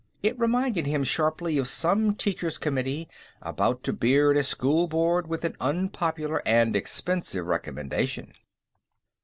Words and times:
It 0.23 0.39
reminded 0.39 0.87
him 0.87 1.03
sharply 1.03 1.59
of 1.59 1.67
some 1.67 2.15
teachers' 2.15 2.57
committee 2.57 3.07
about 3.39 3.83
to 3.83 3.93
beard 3.93 4.35
a 4.35 4.41
school 4.41 4.87
board 4.87 5.27
with 5.27 5.45
an 5.45 5.55
unpopular 5.59 6.41
and 6.43 6.75
expensive 6.75 7.45
recommendation. 7.45 8.33